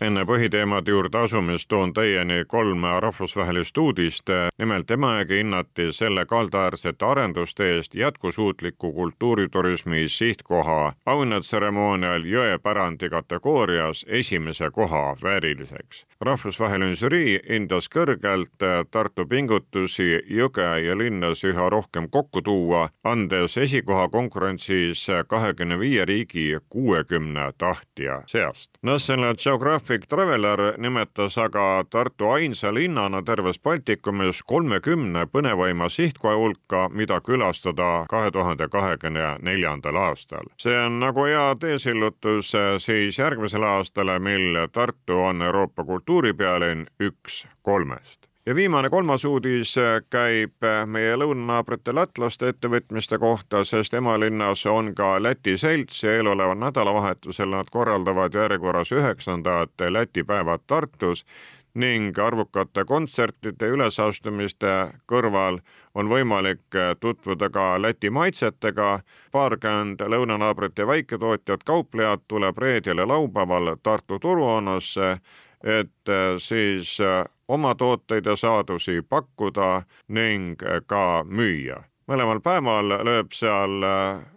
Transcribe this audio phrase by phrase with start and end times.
[0.00, 4.30] enne põhiteemade juurde asumist toon teieni kolm rahvusvahelist uudist.
[4.58, 15.16] nimelt Emajõgi hinnati selle kaldaäärsete arenduste eest jätkusuutliku kultuuriturismi sihtkoha auhinnatseremoonial jõepärandi kategoorias esimese koha
[15.22, 16.06] vääriliseks.
[16.20, 24.08] rahvusvaheline žürii hindas kõrgelt Tartu pingutusi jõge ja linnas üha rohkem kokku tuua, andes esikoha
[24.08, 28.70] konkurentsis kahekümne viie riigi kuuekümne tahtja seast.
[28.82, 36.82] National Geographic Traffic Traveler nimetas aga Tartu ainsa linnana terves Baltikumis kolmekümne põnevaima sihtkoha hulka,
[36.92, 40.52] mida külastada kahe tuhande kahekümne neljandal aastal.
[40.60, 42.52] see on nagu hea teesillutus
[42.84, 49.74] siis järgmisele aastale, mil Tartu on Euroopa kultuuripealinn üks kolmest ja viimane kolmas uudis
[50.10, 57.52] käib meie lõunanaabrite lätlaste ettevõtmiste kohta, sest emalinnas on ka Läti selts ja eeloleval nädalavahetusel
[57.52, 61.26] nad korraldavad järjekorras üheksandat Läti päevad Tartus
[61.74, 64.72] ning arvukate kontsertide ülesastumiste
[65.12, 65.60] kõrval
[65.94, 69.00] on võimalik tutvuda ka Läti maitsetega.
[69.32, 75.18] paarkümmend lõunanaabrite väiketootjat, kauplejad tuleb reedel ja laupäeval Tartu turuhoonasse
[75.64, 81.82] et äh, siis äh, oma tooteid ja saadusi pakkuda ning äh, ka müüa.
[82.08, 83.82] mõlemal päeval lööb seal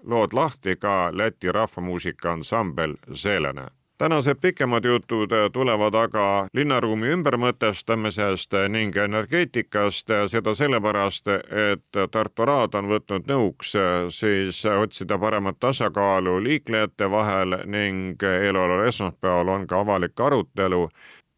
[0.04, 3.70] lood lahti ka Läti rahvamuusika ansambel Selene
[4.02, 11.30] tänased pikemad jutud tulevad aga linnaruumi ümbermõtestamisest ning energeetikast, seda sellepärast,
[11.74, 13.76] et Tartu Raad on võtnud nõuks
[14.10, 20.88] siis otsida paremat tasakaalu liiklejate vahel ning eeloleval esmaspäeval on ka avalik arutelu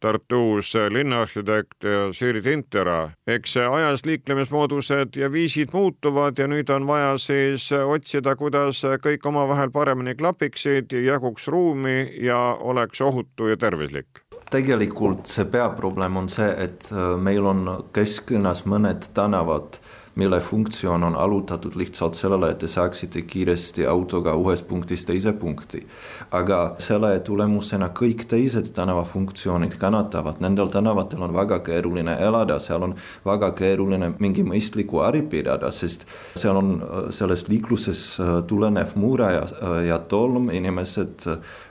[0.04, 3.12] Tartu uus linnaarhitekt Siiri Tintera.
[3.28, 9.72] eks ajas liiklemismoodused ja viisid muutuvad ja nüüd on vaja siis otsida, kuidas kõik omavahel
[9.72, 16.86] paremini klapiksid, jaguks ruumi ja oleks ohutu ja tervislik tegelikult see peaprobleem on see, et
[17.22, 17.66] meil on
[17.96, 19.80] kesklinnas mõned tänavad
[20.16, 25.88] mille funktsioon on allutatud lihtsalt sellele, et te saaksite kiiresti autoga ühest punktist teise punkti.
[26.32, 32.96] aga selle tulemusena kõik teised tänavafunktsioonid kannatavad, nendel tänavatel on väga keeruline elada, seal on
[33.26, 36.72] väga keeruline mingi mõistlikku äri pidada, sest seal on
[37.10, 39.46] sellest liikluses tulenev mure ja,
[39.88, 41.28] ja tolm, inimesed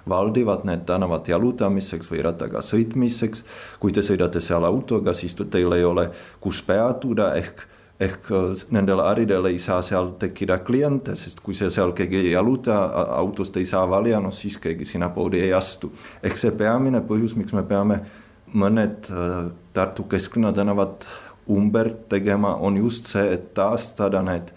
[0.09, 3.45] valdivad need tänavad jalutamiseks või rattaga sõitmiseks.
[3.81, 6.11] kui te sõidate seal autoga, siis teil ei ole
[6.41, 7.67] kus peatuda ehk
[8.03, 12.33] ehk äh, nendel äridel ei saa seal tekkida kliente, sest kui see seal keegi ei
[12.33, 12.79] jaluta,
[13.19, 15.93] autost ei saa valida, no siis keegi sinna poodi ei astu.
[16.23, 18.03] ehk see peamine põhjus, miks me peame
[18.53, 21.07] mõned äh, Tartu kesklinna tänavad
[21.51, 24.53] ümber tegema, on just see, et taastada need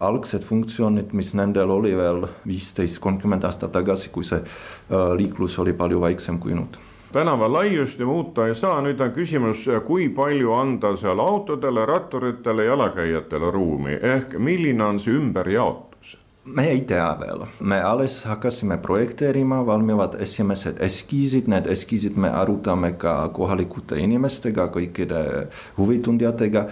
[0.00, 5.76] algsed funktsioonid, mis nendel oli veel viisteist, kolmkümmend aastat tagasi, kui see äh, liiklus oli
[5.76, 6.78] palju väiksem kui nüüd
[7.12, 12.64] tänava laiust ju muuta ei saa, nüüd on küsimus, kui palju anda seal autodele, ratturitele,
[12.64, 16.18] jalakäijatele ruumi ehk milline on see ümberjaotus?
[16.44, 22.92] me ei tea veel, me alles hakkasime projekteerima, valmivad esimesed eskiisid, need eskiisid me arutame
[22.98, 25.48] ka kohalikute inimestega, kõikide
[25.78, 26.66] huvitundjatega.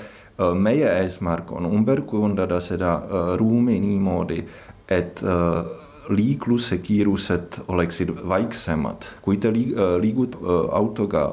[0.55, 4.45] meie eesmärk on ümber kujundada seda äh, ruumi niimoodi,
[4.89, 9.05] et äh, liikluse kiirused oleksid vaiksemad.
[9.23, 10.37] kui te liigud
[10.73, 11.25] autoga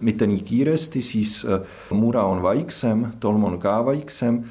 [0.00, 1.46] mitte nii kiiresti, siis
[1.90, 4.42] mure on vaiksem, tolm on ka vaiksem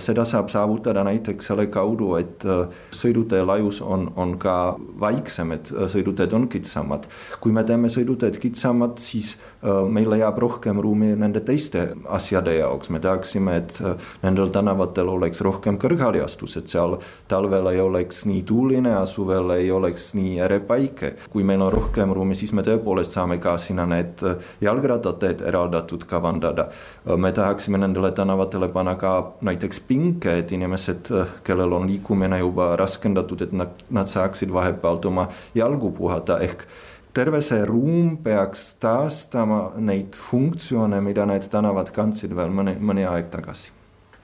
[0.00, 2.44] seda saab saavutada näiteks selle kaudu, et
[2.96, 7.04] sõidutee laius on, on ka vaiksem, et sõiduteed on kitsamad.
[7.40, 9.36] kui me teeme sõiduteed kitsamad, siis
[9.90, 13.80] meil jääb rohkem ruumi nende teiste asjade jaoks, me tahaksime, et
[14.22, 16.96] nendel tänavatel oleks rohkem kõrghaljastus, et seal
[17.28, 21.14] talvel ei oleks nii tuuline ja suvel ei oleks nii ere päike.
[21.30, 24.24] kui meil on rohkem ruumi, siis me tõepoolest saame ka sinna need
[24.60, 26.68] jalgrattateed eraldatud kavandada.
[27.16, 31.08] me tahaksime nendele tänavatele panna ka näiteks näiteks pinge, et inimesed,
[31.44, 36.66] kellel on liikumine juba raskendatud, et nad, nad saaksid vahepealt oma jalgu puhata, ehk
[37.12, 43.30] terve see ruum peaks taastama neid funktsioone, mida need tänavad kandsid veel mõni, mõni aeg
[43.30, 43.75] tagasi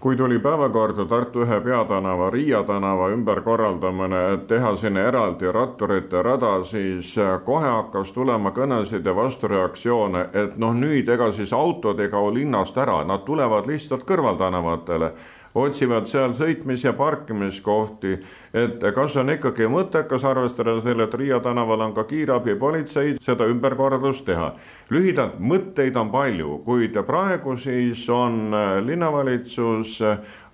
[0.03, 6.57] kui tuli päevakorda Tartu ühe peatänava, Riia tänava ümberkorraldamine, et teha sinna eraldi ratturite rada,
[6.67, 7.13] siis
[7.47, 12.83] kohe hakkas tulema kõnesid ja vastureaktsioone, et noh, nüüd ega siis autod ei kao linnast
[12.83, 15.13] ära, nad tulevad lihtsalt kõrvaltänavatele.
[15.55, 18.19] Otsivad seal sõitmis- ja parkimiskohti.
[18.55, 24.25] et kas on ikkagi mõttekas, arvestades selle, et Riia tänaval on ka kiirabipolitsei, seda ümberkorraldust
[24.25, 24.55] teha.
[24.91, 28.51] lühidalt, mõtteid on palju, kuid praegu siis on
[28.87, 30.03] linnavalitsus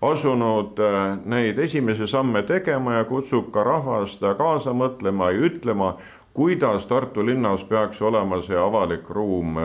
[0.03, 0.79] asunud
[1.25, 5.97] neid esimesi samme tegema ja kutsub ka rahvast kaasa mõtlema ja ütlema,
[6.33, 9.57] kuidas Tartu linnas peaks olema see avalik ruum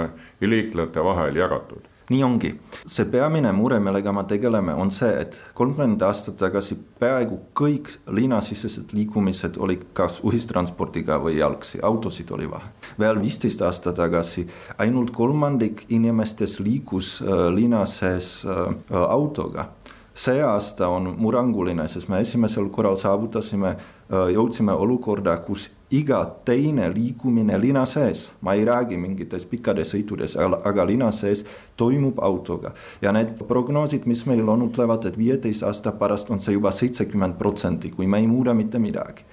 [0.41, 1.92] liiklejate vahel jagatud?
[2.09, 2.51] Nii ongi,
[2.89, 8.91] see peamine mure, millega me tegeleme, on see, et kolmkümmend aastat tagasi peaaegu kõik linnasisesed
[8.95, 12.73] liikumised olid kas ühistranspordiga või jalgsi, autosid oli vähe.
[12.99, 14.47] veel viisteist aastat tagasi
[14.77, 19.69] ainult kolmandik inimestest liikus äh, linna sees äh, autoga
[20.13, 23.75] see aasta on murranguline, sest me esimesel korral saavutasime,
[24.09, 30.85] jõudsime olukorda, kus iga teine liikumine linna sees, ma ei räägi mingitest pikkades sõitudes, aga
[30.89, 31.45] linna sees
[31.77, 32.73] toimub autoga.
[33.01, 37.37] ja need prognoosid, mis meil on, ütlevad, et viieteist aasta pärast on see juba seitsekümmend
[37.37, 39.25] protsenti, kui me ei muuda mitte midagi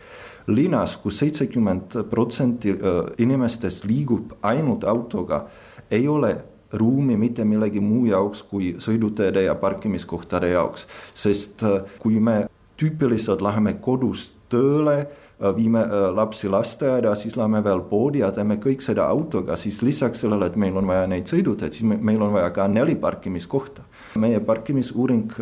[0.47, 2.75] linnas kus, kus seitsekümmend protsenti
[3.19, 5.45] inimestest liigub ainult autoga,
[5.91, 6.37] ei ole
[6.73, 12.45] ruumi mitte millegi muu jaoks kui sõiduteede ja parkimiskohtade jaoks, sest äh, kui me
[12.81, 18.59] tüüpiliselt läheme kodust tööle, äh, viime äh, lapsi lasteaeda, siis läheme veel poodi ja teeme
[18.61, 22.35] kõik seda autoga, siis lisaks sellele, et meil on vaja neid sõiduteid, siis meil on
[22.37, 23.87] vaja ka neli parkimiskohta.
[24.19, 25.37] meie parkimisuuring,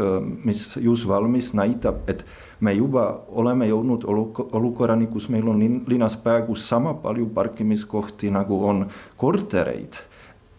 [0.44, 2.24] mis just valmis, näitab, et
[2.60, 4.04] me juba oleme jõudnud
[4.52, 8.86] olukorrani, kus meil on linnas peaaegu sama palju parkimiskohti, nagu on
[9.16, 9.96] kortereid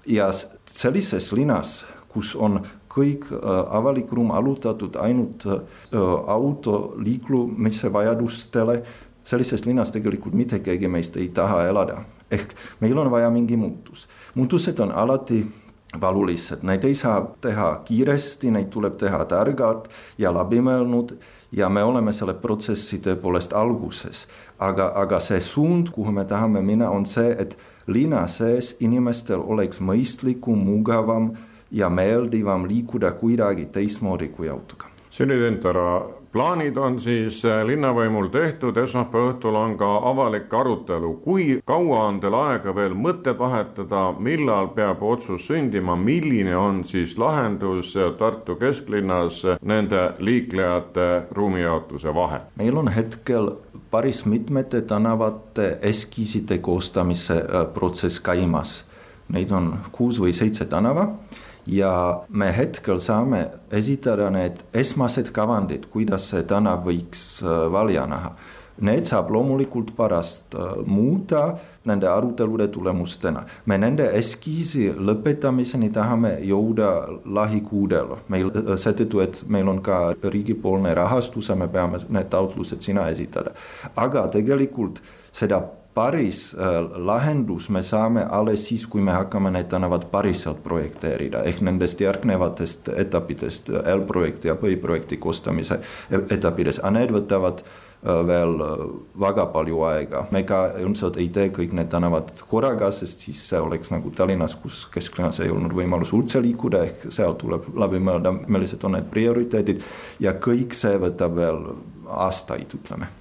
[0.10, 0.32] ja
[0.66, 3.28] sellises linnas, kus on kõik
[3.70, 5.60] avalik ruum allutatud ainult äh,
[5.94, 8.82] auto liiklumise vajadustele,
[9.30, 12.02] sellises linnas tegelikult mitte keegi meist ei taha elada.
[12.32, 14.08] ehk meil on vaja mingi muutus.
[14.36, 15.46] muutused on alati
[16.02, 21.16] valulised, neid ei saa teha kiiresti, neid tuleb teha targalt ja läbimõelnud
[21.52, 24.28] ja me oleme selle protsessi tõepoolest alguses.
[24.60, 29.82] aga, aga see suund, kuhu me tahame minna, on see, et linna sees inimestel oleks
[29.82, 31.32] mõistlikum, mugavam
[31.72, 34.86] ja meeldivam liikuda kuidagi teistmoodi kui autoga.
[35.10, 41.14] Sini Tentara, plaanid on siis äh, linnavõimul tehtud, esmaspäeva õhtul on ka avalik arutelu.
[41.24, 47.18] kui kaua on teil aega veel mõtteid vahetada, millal peab otsus sündima, milline on siis
[47.18, 52.42] lahendus Tartu kesklinnas nende liiklejate ruumijaotuse vahel?
[52.56, 53.52] meil on hetkel
[53.92, 58.84] päris mitmete tänavate eskiiside koostamise äh, protsess käimas.
[59.30, 61.06] Neid on kuus või seitse tänava
[61.72, 68.34] ja me hetkel saame esitada need esmased kavandid, kuidas see tänav võiks äh, välja näha.
[68.80, 71.44] Need saab loomulikult pärast äh, muuta
[71.90, 73.44] nende arutelude tulemustena.
[73.66, 76.92] me nende eskiisi lõpetamiseni tahame jõuda
[77.26, 78.16] lähikuudel.
[78.28, 83.52] meil seetõttu, et meil on ka riigipoolne rahastus ja me peame need taotlused sinna esitada.
[83.96, 85.02] aga tegelikult
[85.32, 85.62] seda
[86.00, 86.80] päris äh,
[87.10, 91.44] lahendus me saame alles siis, kui me hakkame need tänavad päriselt projekteerida.
[91.52, 97.64] Ehk nendest järgnevatest etappidest L-projekti ja põhiprojekti koostamise etappides, aga need võtavad
[98.00, 98.54] Äh, veel
[99.20, 100.28] väga palju aega.
[100.32, 104.56] me ka ilmselt ei tee kõik need tänavad korraga, sest siis see oleks nagu Tallinnas,
[104.56, 109.12] kus kesklinnas ei olnud võimalus üldse liikuda, ehk seal tuleb läbi mõelda, millised on need
[109.12, 109.84] prioriteedid.
[110.24, 111.66] Ja kõik see võtab veel
[112.08, 113.12] aastaid, ütleme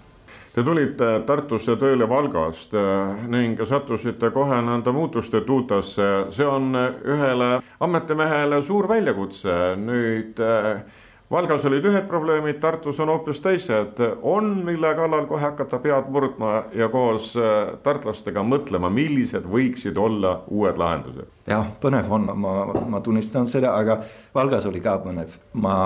[0.59, 6.09] Te tulite Tartusse tööle Valgast äh, ning sattusite kohe nende muutuste tuultasse.
[6.35, 9.55] see on ühele ametimehele suur väljakutse.
[9.79, 10.43] nüüd
[11.31, 14.01] Valgas olid ühed probleemid, Tartus on hoopis teised.
[14.23, 20.41] on, mille kallal kohe hakata pead murdma ja koos äh, tartlastega mõtlema, millised võiksid olla
[20.49, 21.31] uued lahendused?
[21.47, 22.55] jah, põnev on, ma,
[22.97, 24.01] ma tunnistan seda, aga
[24.35, 25.39] Valgas oli ka põnev.
[25.53, 25.77] ma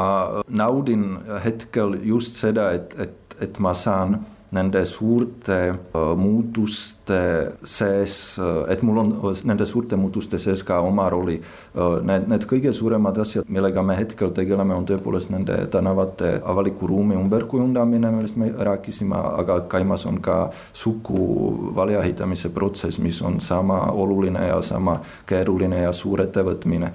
[0.49, 8.73] naudin hetkel just seda, et, et, et ma saan nende suurte äh, muutuste sees, äh,
[8.73, 11.38] et mul on äh, nende suurte muutuste sees ka oma rolli.
[11.73, 17.16] Need, need kõige suuremad asjad, millega me hetkel tegeleme, on tõepoolest nende tänavate avaliku ruumi
[17.16, 20.37] ümberkujundamine, millest me rääkisime, aga käimas on ka
[20.76, 26.92] sugu väljaehitamise protsess, mis on sama oluline ja sama keeruline ja suur ettevõtmine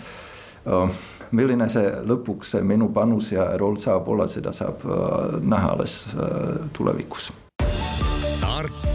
[1.32, 4.86] milline see lõpuks see minu panus ja roll saab olla, seda saab
[5.42, 6.00] näha alles
[6.76, 7.32] tulevikus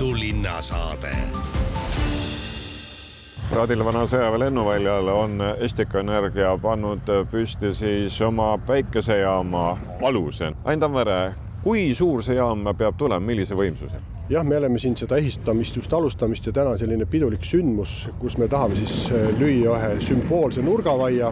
[0.03, 1.11] Tartu linnasaade.
[3.55, 9.63] Radilvana sõjaväe lennuväljal on Estika Energia pannud püsti siis oma päikesejaama
[10.03, 10.51] aluse.
[10.65, 11.21] Ain Tammere,
[11.63, 14.03] kui suur see jaam peab tulema, millise võimsuse?
[14.33, 18.51] jah, me oleme siin seda ehitamist just alustamist ja täna selline pidulik sündmus, kus me
[18.51, 19.07] tahame siis
[19.39, 21.31] lüüa ühe sümboolse nurgavaia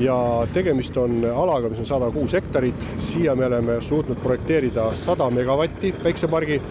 [0.00, 0.18] ja
[0.54, 5.92] tegemist on alaga, mis on sada kuus hektarit, siia me oleme suutnud projekteerida sada megavatti
[6.02, 6.62] päiksepargi.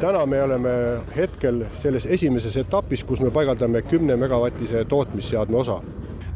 [0.00, 0.70] Täna me oleme
[1.16, 5.80] hetkel selles esimeses etapis, kus me paigaldame kümne megavatise tootmisseadme osa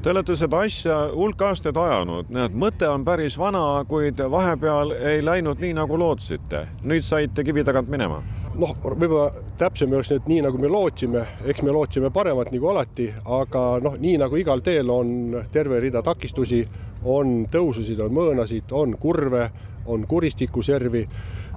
[0.00, 5.20] Te olete seda asja hulk aastaid ajanud, näed, mõte on päris vana, kuid vahepeal ei
[5.20, 6.62] läinud nii, nagu lootsite.
[6.88, 8.22] nüüd saite kivi tagant minema
[8.60, 13.10] noh, võib-olla täpsem oleks nüüd nii, nagu me lootsime, eks me lootsime paremat nagu alati,
[13.24, 16.62] aga noh, nii nagu igal teel on terve rida takistusi,
[17.04, 19.50] on tõususid, on mõõnasid, on kurve,
[19.86, 21.06] on kuristikuservi.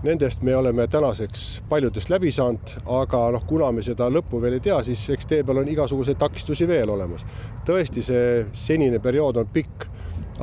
[0.03, 4.63] Nendest me oleme tänaseks paljudest läbi saanud, aga noh, kuna me seda lõppu veel ei
[4.65, 7.23] tea, siis eks tee peal on igasuguseid takistusi veel olemas.
[7.63, 9.87] tõesti, see senine periood on pikk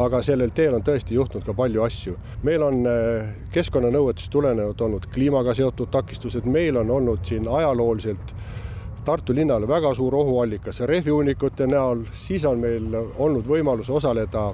[0.00, 2.16] aga sellel teel on tõesti juhtunud ka palju asju.
[2.42, 8.34] meil on äh, keskkonnanõuetest tulenevalt olnud kliimaga seotud takistused, meil on olnud siin ajalooliselt
[9.04, 14.50] Tartu linnale väga suur ohuallikas rehviuunikute näol, siis on meil olnud võimalus osaleda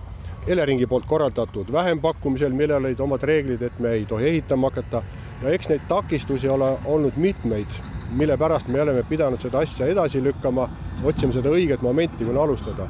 [0.46, 5.02] Eleringi poolt korraldatud vähempakkumisel, millel olid omad reeglid, et me ei tohi ehitama hakata
[5.42, 7.80] ja eks neid takistusi ole olnud mitmeid,
[8.14, 10.68] mille pärast me oleme pidanud seda asja edasi lükkama,
[11.04, 12.86] otsima seda õiget momenti, kuna alustada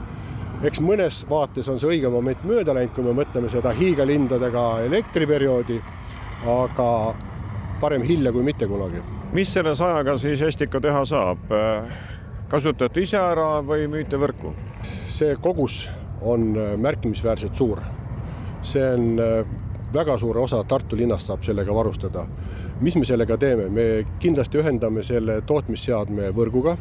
[0.65, 5.81] eks mõnes vaates on see õige moment mööda läinud, kui me mõtleme seda hiigelhindadega elektriperioodi,
[6.49, 6.89] aga
[7.81, 9.03] parem hilja kui mitte kunagi.
[9.33, 11.39] mis selle sajaga siis Estika teha saab?
[12.49, 14.55] kasutate ise ära või müüte võrku?
[15.09, 15.89] see kogus
[16.21, 17.81] on märkimisväärselt suur.
[18.63, 19.19] see on
[19.95, 22.27] väga suure osa Tartu linnast saab sellega varustada.
[22.81, 26.77] mis me sellega teeme, me kindlasti ühendame selle tootmisseadme võrguga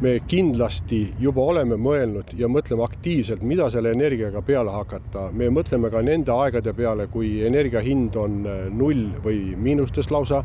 [0.00, 5.28] me kindlasti juba oleme mõelnud ja mõtleme aktiivselt, mida selle energiaga peale hakata.
[5.32, 10.42] me mõtleme ka nende aegade peale, kui energia hind on äh, null või miinustes lausa.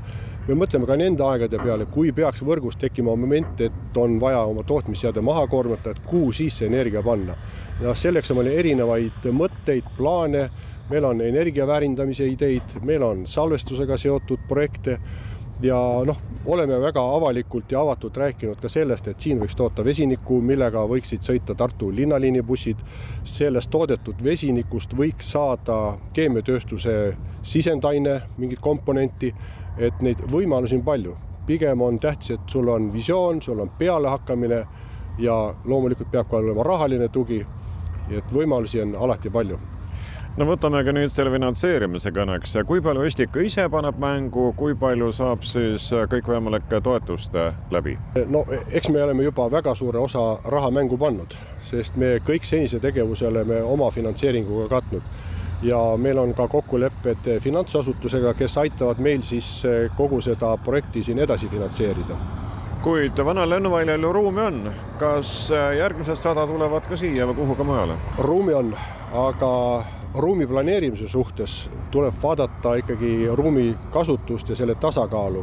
[0.47, 4.63] me mõtleme ka nende aegade peale, kui peaks võrgus tekkima moment, et on vaja oma
[4.63, 7.33] tootmisseade maha koormata, et kuhu siis see energia panna.
[7.81, 10.49] Ja selleks on meil erinevaid mõtteid, plaane,
[10.89, 14.99] meil on energia väärindamise ideid, meil on salvestusega seotud projekte
[15.61, 20.39] ja noh, oleme väga avalikult ja avatult rääkinud ka sellest, et siin võiks toota vesinikku,
[20.41, 22.77] millega võiksid sõita Tartu linnaliini bussid.
[23.23, 29.33] sellest toodetud vesinikust võiks saada keemiatööstuse sisendaine, mingit komponenti,
[29.77, 31.17] et neid võimalusi on palju.
[31.47, 34.65] pigem on tähtis, et sul on visioon, sul on pealehakkamine
[35.17, 37.45] ja loomulikult peab ka olema rahaline tugi.
[38.09, 39.57] et võimalusi on alati palju
[40.37, 45.45] no võtamegi nüüd selle finantseerimise kõneks, kui palju Estika ise paneb mängu, kui palju saab
[45.47, 47.97] siis kõikvõimalike toetuste läbi?
[48.29, 51.33] no eks me oleme juba väga suure osa raha mängu pannud,
[51.69, 55.13] sest me kõik senise tegevuse oleme oma finantseeringuga katnud
[55.63, 59.61] ja meil on ka kokkulepped finantsasutusega, kes aitavad meil siis
[59.97, 62.44] kogu seda projekti siin edasi finantseerida
[62.85, 64.71] kuid vanal lennuväljal ju ruumi on.
[64.99, 67.95] kas järgmised sada tulevad ka siia või kuhu ka mujale?
[68.21, 68.67] ruumi on,
[69.25, 69.49] aga
[70.13, 71.55] ruumi planeerimise suhtes
[71.91, 75.41] tuleb vaadata ikkagi ruumi kasutust ja selle tasakaalu.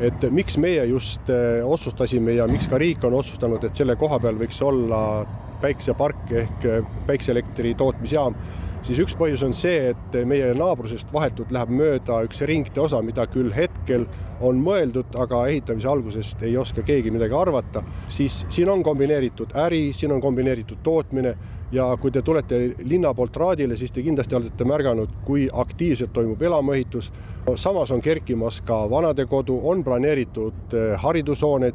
[0.00, 4.20] et miks meie just eh, otsustasime ja miks ka riik on otsustanud, et selle koha
[4.22, 5.26] peal võiks olla
[5.60, 8.38] päiksepark ehk eh, päikseelektri tootmisjaam
[8.86, 13.26] siis üks põhjus on see, et meie naabrusest vahetult läheb mööda üks ringtee osa, mida
[13.30, 14.06] küll hetkel
[14.44, 19.90] on mõeldud, aga ehitamise algusest ei oska keegi midagi arvata, siis siin on kombineeritud äri,
[19.96, 21.34] siin on kombineeritud tootmine
[21.74, 26.42] ja kui te tulete linna poolt Raadile, siis te kindlasti olete märganud, kui aktiivselt toimub
[26.42, 27.12] elamuehitus.
[27.56, 31.74] samas on kerkimas ka vanadekodu, on planeeritud eh, haridushooned,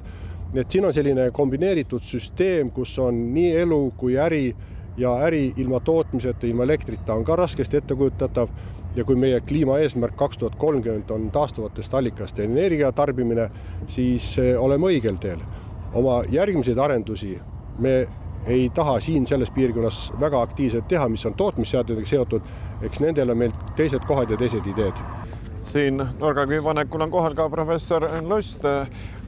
[0.55, 4.55] et siin on selline kombineeritud süsteem, kus on nii elu kui äri
[4.97, 8.49] ja äri ilma tootmiseta, ilma elektrita on ka raskesti ettekujutatav.
[8.95, 13.49] ja kui meie kliimaeesmärk kaks tuhat kolmkümmend on taastuvatest allikast energia tarbimine,
[13.87, 15.39] siis oleme õigel teel.
[15.93, 17.39] oma järgmiseid arendusi
[17.79, 18.07] me
[18.45, 22.41] ei taha siin selles piirkonnas väga aktiivselt teha, mis on tootmisseadmetega seotud,
[22.81, 24.97] eks nendel on meil teised kohad ja teised ideed
[25.71, 28.63] siin nurgakivi panekul on kohal ka professor Lust.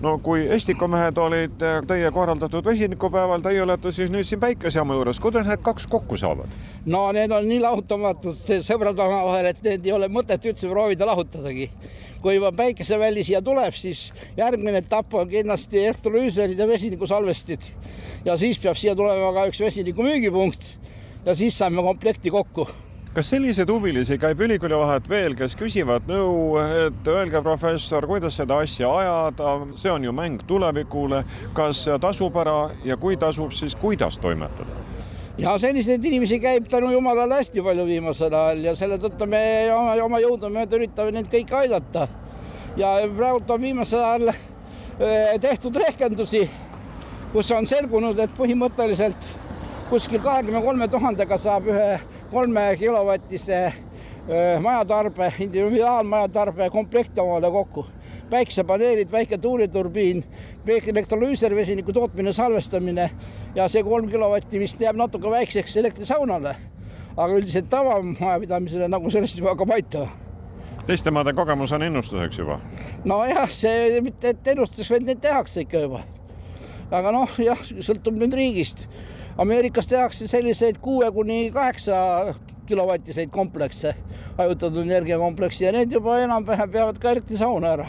[0.01, 5.47] no kui Estikomehed olid teie korraldatud vesinikupäeval, teie olete siis nüüd siin päikesejaama juures, kuidas
[5.47, 6.51] need kaks kokku saavad?
[6.85, 8.35] no need on nii lahutamatud
[8.67, 11.69] sõbrad omavahel, et need ei ole mõtet üldse proovida lahutadagi.
[12.21, 17.71] kui juba päikeseväli siia tuleb, siis järgmine etapp on kindlasti elektrolüüserid ja vesinikusalvestid
[18.25, 20.75] ja siis peab siia tulema ka üks vesiniku müügipunkt
[21.25, 22.67] ja siis saame komplekti kokku
[23.13, 28.57] kas selliseid huvilisi käib ülikooli vahet veel, kes küsivad nõu, et öelge, professor, kuidas seda
[28.63, 31.21] asja ajada, see on ju mäng tulevikule,
[31.53, 34.81] kas tasub ära ja kui tasub, siis kuidas toimetada?
[35.37, 39.39] ja selliseid inimesi käib tänu jumalale hästi palju viimasel ajal ja selle tõttu me
[39.73, 42.07] oma, oma jõudumööda üritame neid kõiki aidata.
[42.77, 44.33] ja praegult on viimasel ajal
[45.41, 46.43] tehtud rehkendusi,
[47.33, 49.31] kus on selgunud, et põhimõtteliselt
[49.89, 51.97] kuskil kahekümne kolme tuhandega saab ühe
[52.33, 53.73] kolme kilovatise
[54.59, 57.85] majatarbe, individuaalmajatarbe komplekti omale kokku.
[58.29, 60.23] päiksepaneelid, väike tuuliturbiin,
[60.87, 63.09] elektrolüüser, vesiniku tootmine, salvestamine
[63.55, 66.55] ja see kolm kilovatti vist jääb natuke väikseks elektrisaunale.
[67.17, 70.09] aga üldiselt tavamajapidamisele nagu sellest juba hakkab aitama
[70.87, 72.59] teiste maade kogemus on ennustuseks juba?
[73.05, 76.03] nojah, see mitte et ennustuseks, vaid neid tehakse ikka juba.
[76.91, 78.87] aga noh, jah, sõltub nüüd riigist.
[79.37, 82.35] Ameerikas tehakse selliseid kuue kuni kaheksa
[82.65, 83.95] kilovatiseid komplekse,
[84.37, 87.87] hajutatud energiakompleksi ja need juba enam-vähem peavad ka elektrisauna ära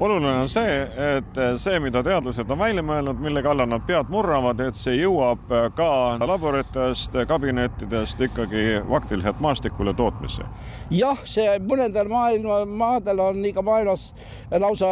[0.00, 0.78] oluline on see,
[1.16, 5.52] et see, mida teadlased on välja mõelnud, mille kallal nad pead murravad, et see jõuab
[5.76, 5.88] ka
[6.22, 10.46] laboritest, kabinettidest ikkagi faktiliselt maastikule tootmisse.
[10.90, 14.10] jah, see mõnedel maailma maadel on ikka maailmas
[14.50, 14.90] lausa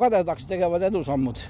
[0.00, 1.44] kadedaks tegevad edusammud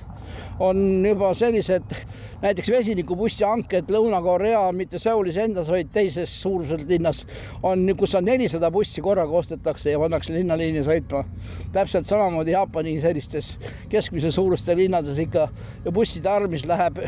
[0.61, 1.95] on juba sellised
[2.43, 7.25] näiteks vesinikubussi hanked Lõuna-Korea, mitte Soulis endas, vaid teises suuruselt linnas
[7.63, 11.25] on, kus on nelisada bussi korraga ostetakse ja pannakse linnaliini sõitma.
[11.73, 13.59] täpselt samamoodi Jaapani sellistes
[13.89, 15.49] keskmise suuruste linnades ikka
[15.85, 17.03] ja busside arv, mis läheb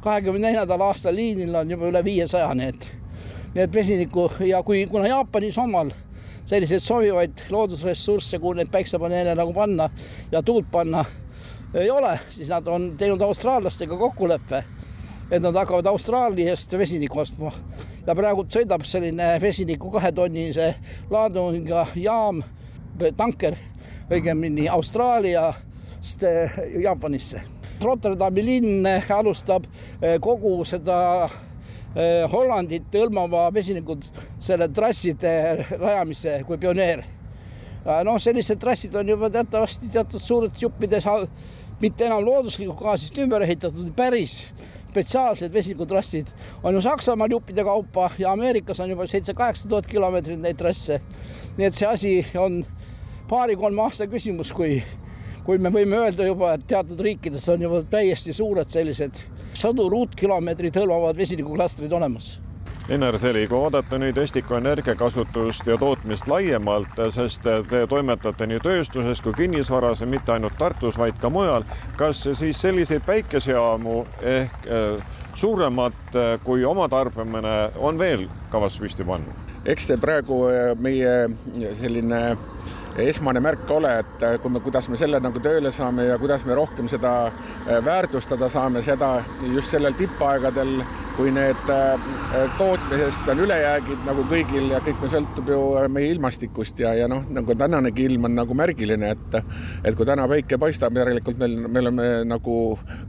[0.00, 2.88] kahekümne neljandal aastal liinil on juba üle viiesaja, nii et,
[3.54, 5.92] nii et vesiniku ja kui, kuna Jaapanis omal
[6.44, 9.90] selliseid sobivaid loodusressursse, kuhu neid päiksepaneele nagu panna
[10.32, 11.04] ja tuult panna
[11.74, 14.64] ei ole, siis nad on teinud austraallastega kokkuleppe,
[15.30, 17.52] et nad hakkavad Austraaliast vesinikku ostma
[18.06, 20.74] ja praegu sõidab selline vesiniku kahetonnise
[21.10, 22.42] laadungiga jaam,
[23.16, 23.56] tanker
[24.12, 27.42] õigemini Austraaliast eh, Jaapanisse.
[27.82, 34.04] Rotterdami linn alustab eh, kogu seda eh, Hollandit hõlmava vesinikud
[34.42, 35.32] selle trasside
[35.78, 37.04] rajamise kui pioneer.
[38.06, 41.06] noh, sellised trassid on juba teatavasti teatud suurtes juppides
[41.82, 44.52] mitte enam looduslikku gaasist ümber ehitatud, päris
[44.92, 46.30] spetsiaalsed vesinikutrassid
[46.62, 51.00] on ju Saksamaal juppide kaupa ja Ameerikas on juba seitse-kaheksa tuhat kilomeetrit neid trasse.
[51.56, 52.62] nii et see asi on
[53.28, 54.82] paari-kolme aasta küsimus, kui,
[55.44, 59.24] kui me võime öelda juba, et teatud riikides on juba täiesti suured sellised
[59.56, 62.34] sadu ruutkilomeetrid hõlmavad vesinikuklastrid olemas
[62.88, 69.22] Linnar Seli, kui vaadata nüüd Estiko energiakasutust ja tootmist laiemalt, sest te toimetate nii tööstuses
[69.22, 71.62] kui kinnisvaras ja mitte ainult Tartus, vaid ka mujal,
[71.96, 74.00] kas siis selliseid päikesejaamu
[74.32, 79.36] ehk äh, suuremat äh, kui oma tarbimine on veel kavas püsti panna?
[79.62, 82.22] eks see praegu äh, meie selline
[82.98, 86.58] esmane märk ole, et kui me, kuidas me selle nagu tööle saame ja kuidas me
[86.58, 87.30] rohkem seda
[87.86, 89.14] väärtustada saame, seda
[89.54, 90.82] just sellel tippaegadel
[91.16, 92.00] kui need äh,
[92.56, 97.24] tootmisest on ülejäägid nagu kõigil ja kõik sõltub ju äh, meie ilmastikust ja, ja noh,
[97.32, 99.36] nagu tänanegi ilm on nagu märgiline, et
[99.84, 102.56] et kui täna päike paistab, järelikult meil, me oleme nagu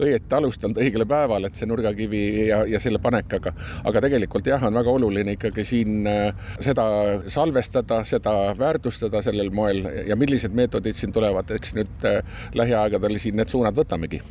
[0.01, 3.55] õieti alustanud õigele päeval, et see nurgakivi ja, ja selle panek, aga
[3.91, 6.85] aga tegelikult jah, on väga oluline ikkagi siin äh, seda
[7.31, 12.09] salvestada, seda väärtustada sellel moel ja millised meetodid siin tulevad, eks nüüd
[12.57, 14.21] lähiaegadel siin need suunad võtamegi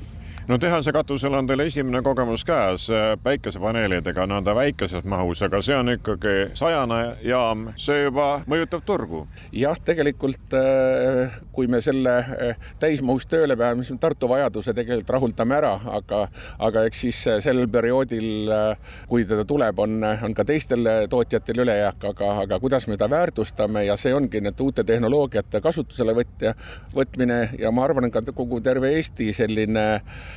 [0.49, 5.77] no tehase katusel on teil esimene kogemus käes äh, päikesepaneelidega nõnda väikeses mahus, aga see
[5.79, 9.25] on ikkagi sajane jaam, see juba mõjutab turgu.
[9.55, 15.55] jah, tegelikult äh, kui me selle äh, täismahus tööle peame, siis Tartu vajaduse tegelikult rahuldame
[15.55, 16.25] ära, aga,
[16.59, 18.51] aga eks siis sellel perioodil,
[19.07, 23.85] kui teda tuleb, on, on ka teistel tootjatel ülejääk, aga, aga kuidas me ta väärtustame
[23.87, 26.57] ja see ongi need uute tehnoloogiate kasutusele võtja,
[26.97, 29.87] võtmine ja ma arvan, ka kogu terve Eesti selline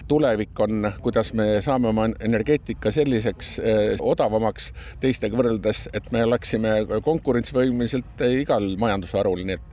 [0.08, 4.72] tulevik on, kuidas me saame oma energeetika selliseks eh, odavamaks
[5.04, 9.66] teistega võrreldes, et me oleksime konkurentsivõimeliselt igal majandusharul, nii et,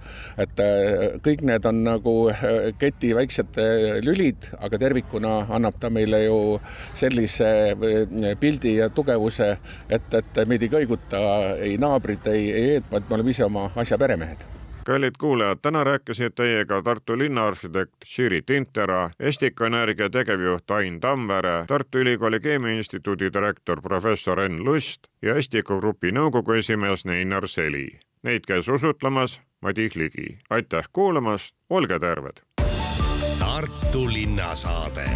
[0.46, 3.60] et eh, kõik need on nagu eh, keti väiksed
[4.06, 6.38] lülid, aga tervikuna annab ta meile ju
[6.94, 7.52] sellise
[8.40, 9.54] pildi ja tugevuse,
[9.92, 11.22] et, et meid ei kõiguta
[11.62, 16.32] ei naabrid, ei, ei vaid me oleme ise oma asja peremehed kallid kuulajad, täna rääkisid
[16.34, 24.40] teiega Tartu linnaarhitekt Shiri Tintera, Estika Energia tegevjuht Ain Tammvere, Tartu Ülikooli Keemiainstituudi direktor professor
[24.40, 27.88] Enn Lust ja Estika Grupi nõukogu esimees Neinar Seli.
[28.22, 30.38] Neid käis usutlemas Madis Ligi.
[30.50, 32.42] aitäh kuulamast, olge terved!
[33.38, 35.10] Tartu linnasaade